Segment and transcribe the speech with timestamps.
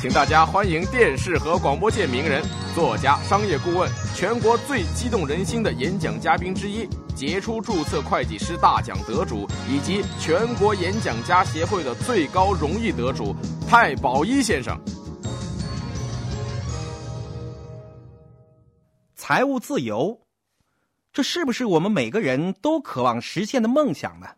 [0.00, 2.42] 请大家欢迎电视和广播界名人、
[2.74, 13.36] 作家、商业顾问、全国最激动人心的演讲嘉宾之一、杰出注册会计师大奖得主，以及全国演讲家协会的最高荣誉得主
[13.68, 14.74] 太保一先生。
[19.14, 20.18] 财务自由，
[21.12, 24.28] 这是不是我们每个人都渴望实现的梦想呢？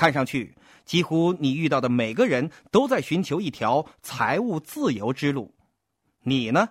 [0.00, 5.54] 看上去，几乎你遇到的每个人都在寻求一条财务自由之路。
[6.22, 6.66] 你呢？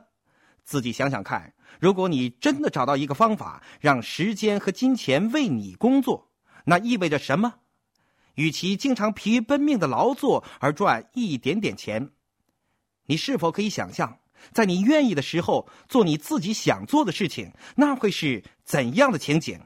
[0.64, 6.32] 自己想想看，如果你真的找到一个方法，让时间和金钱为你工作，
[6.66, 7.54] 那意味着什么？
[8.34, 12.10] 与其经常疲于奔命的劳作而赚一点点钱，
[13.06, 14.18] 你是否可以想象？
[14.52, 19.60] 在你愿意的时候做你自己想做的事情，那会是怎样的情景？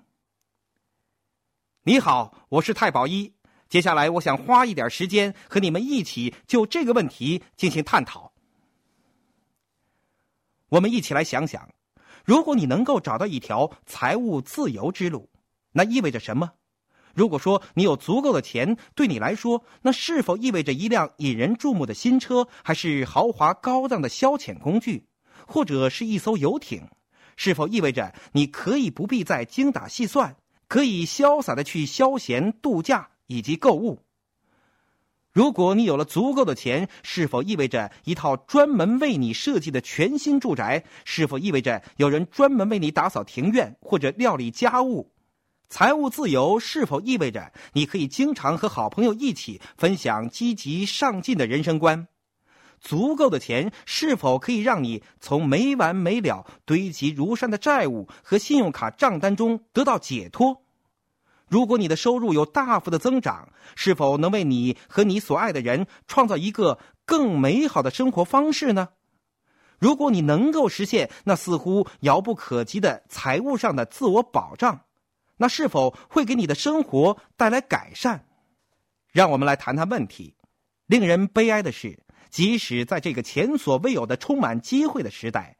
[1.83, 3.33] 你好，我是太保一。
[3.73, 8.31] 接下来，我想花一点时间和你们一起就这个问题进行探讨。
[10.69, 11.67] 我们一起来想想，
[12.23, 15.27] 如果你能够找到一条财务自由之路，
[15.71, 16.51] 那意味着什么？
[17.15, 25.07] 如果说你有足够的钱，对你来说，那是否意味着一辆引人注目的新车，还是豪华高档的消遣工具，
[25.47, 26.87] 或者是一艘游艇？
[27.37, 30.35] 是否意味着你可以不必再精打细算，
[30.67, 33.99] 可以潇洒的去消闲度假以及购物？
[35.31, 40.83] 如果你有了足够的钱，是否意味着一套专门为你设计的全新住宅？
[41.05, 45.11] 是否意味着有人专门为你打扫庭院或者料理家务？
[45.69, 52.07] 财务自由是否意味着你可以经常和好朋友一起分享积极上进的人生观？
[52.79, 60.62] 足够的钱是否可以让你从没完没了、堆积如山的债务和信用卡账单中得到解脱？
[61.53, 68.89] 如果你的收入有大幅的增长，是否能为你和你所爱的人创造一个更美好的生活方式呢？
[69.77, 74.81] 如果你能够实现那似乎遥不可及的财务上的自我保障？
[75.37, 78.25] 那是否会给你的生活带来改善？
[79.11, 80.35] 让我们来谈谈问题。
[80.87, 81.99] 令人悲哀的是，
[82.31, 85.55] 即使在这个前所未有的充满机会的时代，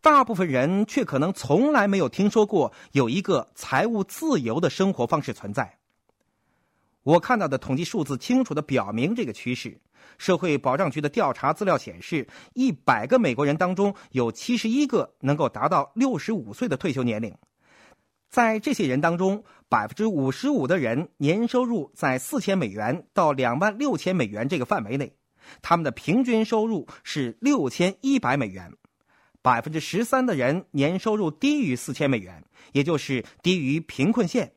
[0.00, 5.78] 大部分人却可能从来没有听说过有一个财务自由的生活方式存在。
[7.02, 9.80] 我看到的统计数字清楚的表明这个趋势。
[10.16, 17.34] 社会保障局的调查资料显示，一百个美国人当中有七十一个能够达到六十五岁的退休年龄。
[18.28, 25.12] 在这些人当中，百分之五十五的人年收入在四千美元到两万六千美元这个范围内，
[25.62, 28.72] 他们的平均收入是六千一百美元。
[29.48, 34.52] 百分之十三的人年收入低于四千美元，也就是低于贫困线。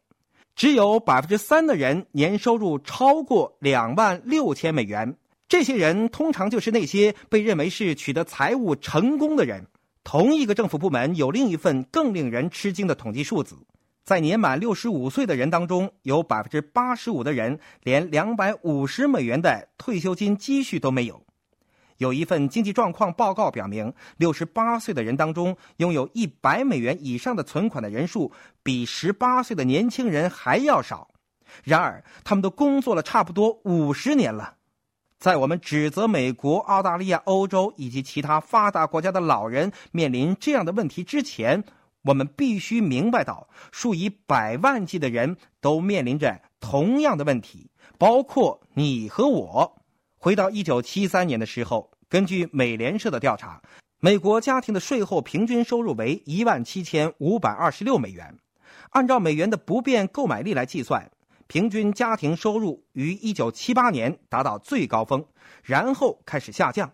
[0.53, 5.15] 只有百分之三的人年收入超过两万六千美元。
[5.47, 9.65] 这些人通常就是那些被认为是取得财务成功的人。
[10.03, 13.55] 同一个政府部门有另一份更令人吃惊的统计数字：
[14.03, 21.23] 在年满六十五岁的人当中，有百分之八十五的人连两百五十美元的退休金积蓄都没有。
[22.01, 28.31] 有一份经济状况报告表明，六十八岁的人当中，拥有一百美元以上的存款的人数
[28.63, 31.09] 比十八岁的年轻人还要少。
[31.63, 34.55] 然而，他们都工作了差不多五十年了。
[35.19, 41.63] 在我们指责美国、澳大利亚、欧洲以及其他发达国家的老人面临这样的问题之前，
[42.01, 47.69] 我们必须明白到，数以百万计的人都面临着同样的问题，
[47.99, 49.80] 包括你和我。
[50.23, 53.59] 回到一九七三年的时候，根据美联社的调查，
[53.99, 58.37] 美国家庭的税后平均收入为一万七千五百二十六美元，
[58.91, 61.09] 按照美元的不变购买力来计算。
[61.47, 65.25] 平均家庭收入于一九七八年达到最高峰，
[65.63, 66.93] 然后开始下降。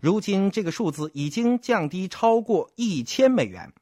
[0.00, 3.72] 如今这个数字已经降低超过一千美元。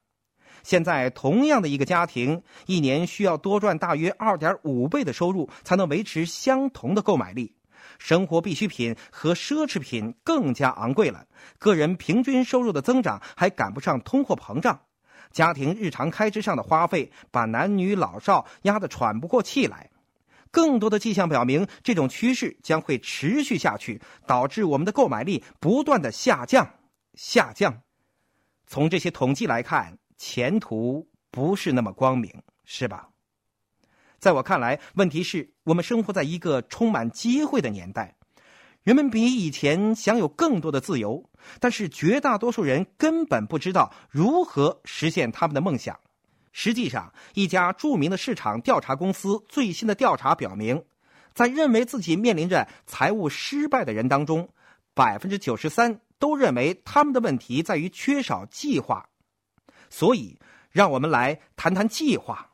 [0.62, 7.54] 现在同样的一个家庭，一年需要多赚大约二点五倍的收入，才能维持相同的购买力。
[7.98, 11.26] 生活必需品和奢侈品更加昂贵了，
[11.58, 14.80] 个人平均收入的增长还赶不上通货膨胀。
[15.32, 19.90] 家庭日常开支上的花费把男女老少压得喘不过气来。
[20.50, 26.68] 更多的迹象表明，这种趋势将会持续下去，导致我们的购买力不断的下降、
[27.14, 27.82] 下降。
[28.66, 32.32] 从这些统计来看，前途不是那么光明，
[32.64, 33.08] 是吧？
[34.24, 38.16] 在我看来，问题是我们生活在一个充满机会的年代，
[38.82, 41.28] 人们比以前享有更多的自由，
[41.60, 46.00] 但是绝大多数人根本不知道如何实现他们的梦想。
[46.52, 50.82] 实际上，一家著名的市场调查公司最新的调查表明，
[51.34, 54.48] 在认为自己面临着财务失败的人当中，
[54.94, 59.06] 百分之九十三都认为他们的问题在于缺少计划。
[59.90, 60.38] 所以，
[60.70, 62.52] 让我们来谈谈计划。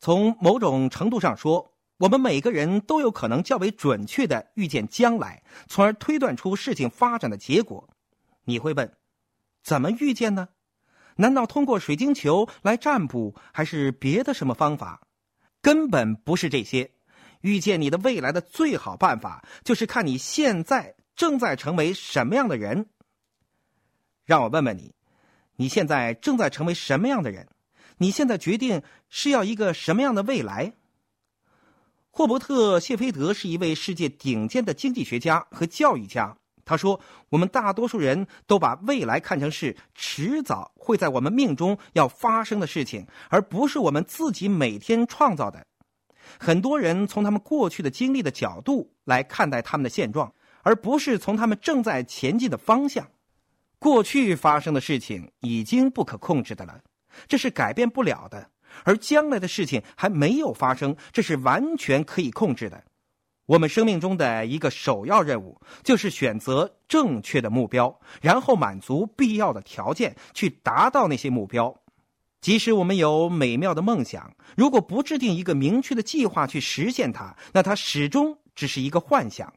[0.00, 7.88] 从某种程度上说，我们每个人都有可能较为准确的预见将来，从而推断出事情发展的结果。
[8.44, 8.92] 你会问，
[9.62, 10.48] 怎么预见呢？
[11.16, 15.02] 难道通过水晶球来占卜，还是别的什么方法？
[15.60, 16.92] 根本不是这些。
[17.40, 22.88] 预见你的未来的最好办法，就是看你现在正在成为什么样的人。
[24.24, 24.94] 让我问问你，
[25.56, 27.48] 你现在正在成为什么样的人？
[27.98, 30.72] 你现在决定是要一个什么样的未来？
[32.10, 36.36] 霍伯特·谢菲德是一位世界顶尖的经济学家和教育家。
[36.64, 37.00] 他说
[37.30, 45.66] ：“我们大多数人都把未来看成是迟早会在我们命中要发生的事情，而不是我们自己每天创造的。
[46.38, 50.30] 很多人从他们过去的经历的角度来看待他们的现状，
[50.62, 53.08] 而不是从他们正在前进的方向。
[53.78, 56.80] 过去发生的事情已经不可控制的了，
[57.26, 58.50] 这是改变不了的；
[58.84, 62.84] 而将来的事情还没有发生，这是完全可以控制的。”
[63.46, 71.74] 我们生命中的一个首要任务，就是选择正确的目标，然后满足必要的条件，去达到那些目标。
[72.42, 79.50] 即使我们有美妙的梦想，如果不制定一个明确的计划去实现它，那它始终只是一个幻想。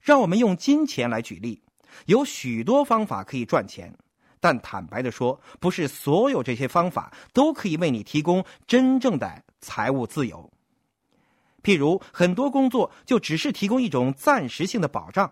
[0.00, 1.62] 让我们用金钱来举例，
[2.06, 3.94] 有许多方法可以赚钱，
[4.40, 10.50] 但坦白的说，不是所有这些方法都可以为你提供真正的财务自由。
[11.62, 15.30] 譬如，很多工作就只是提供一种暂时性的保障。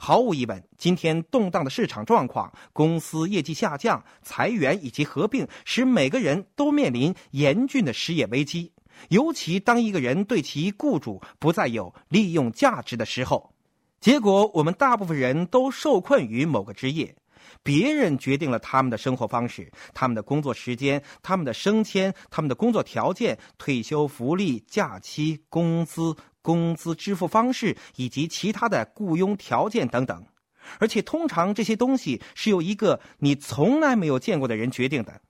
[0.00, 8.72] 毫无疑问，今天动荡的市场状况、公司业绩下降、裁员以及合并，使每个人都面临严峻的失业危机。
[9.08, 13.54] 尤其当一个人对其雇主不再有利用价值的时候，
[14.00, 17.14] 结果我们大部分人都受困于某个职业。
[17.62, 30.24] 别人决定了他们的生活方式、他们的工作时间、他们的升迁、他们的工作条件、退休福利、假期、工资、工资支付方式以及其他的雇佣条件等等。
[30.78, 35.20] 而且，通常这些东西是由一个你从来没有见过的人决定的，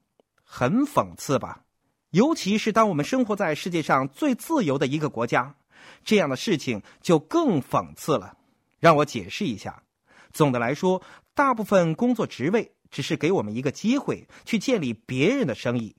[0.42, 1.62] 很讽刺吧？
[2.10, 5.54] 尤其是当我们生活在世界上最自由的一个国家，
[6.02, 8.36] 这样的事情就更讽刺了。
[8.80, 9.82] 让我解释一下。
[10.32, 11.02] 总的来说。
[11.34, 15.94] 大部分工作职位只是给我们一个机会去建立别人的生意，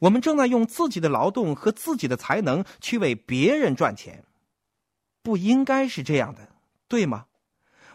[0.00, 4.22] 我们正在用自己的劳动和自己的才能去为别人赚钱，
[5.22, 6.50] 不应该是这样的，
[6.88, 7.24] 对吗？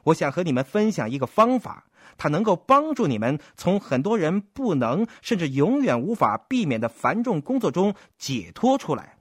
[0.06, 1.86] 我想和你们分享一个方法，
[2.18, 9.20] 它能够帮助你们从很多人不能甚至永远无法避免的繁重工作中解脱出来。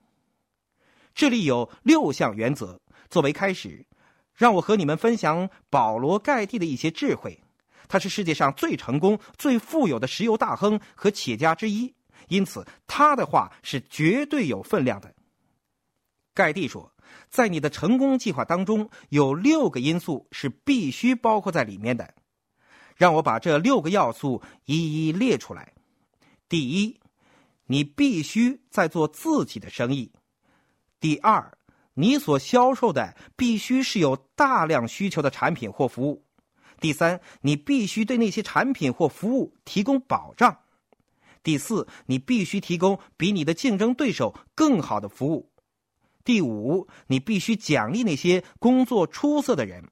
[1.14, 2.80] 这里有六项原则
[3.10, 3.84] 作为开始。
[4.34, 7.40] 让我和你们分享保罗·盖蒂的一些智慧。
[7.86, 11.94] 他是世界上最成功、最富有的石油大亨和企业家之一，
[12.28, 15.14] 因此他的话是绝对有分量的。
[16.32, 16.92] 盖蒂说，
[17.28, 22.14] 在你的成功计划当中，有六个因素是必须包括在里面的。
[22.96, 25.74] 让我把这六个要素一一列出来。
[26.48, 26.98] 第一，
[27.66, 30.10] 你必须在做自己的生意。
[30.98, 31.56] 第二。
[31.94, 36.24] 你所销售的必须是有大量需求的产品或服务。
[36.80, 40.58] 第三，你必须对那些产品或服务提供保障。
[41.42, 45.50] 第四，你必须提供比你的竞争对手更好的服务。
[46.24, 49.84] 第五，你必须奖励那些工作出色的人。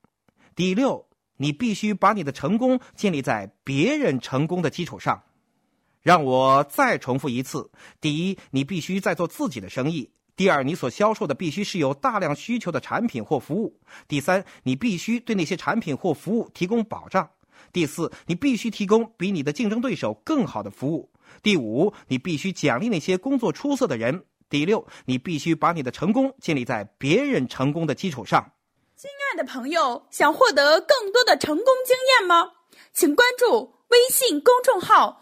[0.56, 5.22] 第六，你必须把你的成功建立在别人成功的基础上。
[6.00, 10.10] 让我再重复一次：第一，你必须在做自己的生意。
[10.34, 13.78] 第二，你所销售的必须是有大量需求的产品或服务。
[14.08, 17.28] 第三，你必须对那些产品或服务提供保障。
[17.72, 21.10] 第四，你必须提供比你的竞争对手更好的服务。
[21.42, 24.24] 第五，你必须奖励那些工作出色的人。
[24.48, 28.52] 第六，你必须把你的成功建立在别人成功的基础上。
[28.96, 32.50] 亲爱的朋友，想获得更多的成功经验吗？
[32.92, 35.21] 请关注微信公众号。